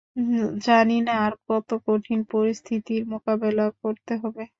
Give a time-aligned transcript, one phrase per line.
[0.65, 4.43] জানি না আর কত কঠিন পরিস্থিতির মোকেবেলা করতে হবে।